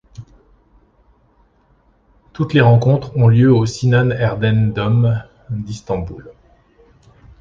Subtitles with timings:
[2.33, 6.31] Toutes les rencontres ont lieu au Sinan Erdem Dome d'Istanbul.